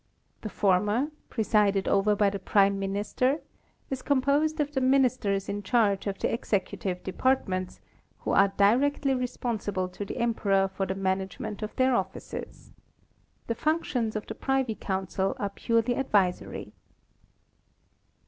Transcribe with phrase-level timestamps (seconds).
[0.41, 3.39] The former, presided over by the prime minister,
[3.91, 7.79] is composed of the ministers in charge of the executive departments,
[8.21, 12.71] who are directly responsible to the Emperor for the management of their offices.
[13.45, 16.73] The functions of the privy council are purely advisory.